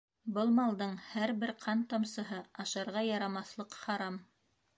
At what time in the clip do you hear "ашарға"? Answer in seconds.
2.65-3.05